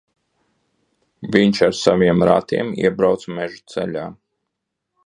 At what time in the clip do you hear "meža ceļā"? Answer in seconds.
3.39-4.09